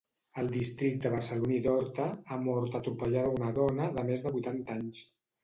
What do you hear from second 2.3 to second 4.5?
ha mort atropellada una dona de més de